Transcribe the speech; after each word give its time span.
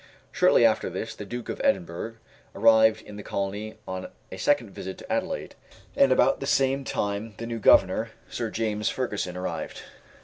Shortly 0.31 0.65
after 0.65 0.89
this 0.89 1.13
the 1.13 1.25
Duke 1.25 1.47
of 1.47 1.61
Edinburgh 1.63 2.15
arrived 2.55 3.03
in 3.03 3.17
the 3.17 3.21
colony 3.21 3.77
on 3.87 4.09
a 4.31 4.37
second 4.37 4.71
visit 4.71 4.97
to 4.97 5.13
Adelaide, 5.13 5.53
and 5.95 6.11
about 6.11 6.39
the 6.39 6.47
same 6.47 6.83
time 6.83 7.35
the 7.37 7.45
new 7.45 7.59
Governor, 7.59 8.09
Sir 8.27 8.49
James 8.49 8.89
Fergusson, 8.89 9.37
arrived. 9.37 9.83